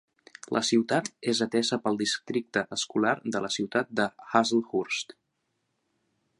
[0.55, 5.17] La ciutat és atesa pel districte escolar de la ciutat de Hazlehurst.